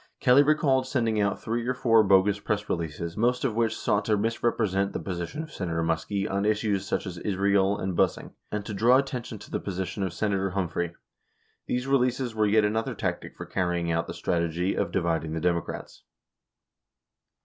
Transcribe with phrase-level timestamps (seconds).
[0.19, 4.17] Kelly recalled sending out three or four bogus press releases, most of which sought to
[4.17, 8.73] misrepresent the position of Senator Muskie on issues such as Israel and busing, and to
[8.73, 10.87] draw attention to the position of Senator Hum phrey.
[10.89, 10.97] 74
[11.67, 16.01] These releases were yet another tactic for carrying out the strategy of "Dividing the Democrats."